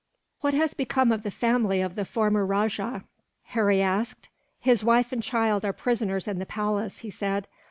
[0.39, 3.03] "What has become of the family of the former rajah?"
[3.43, 4.29] Harry asked.
[4.59, 7.47] "His wife and child are prisoners in the palace," he said.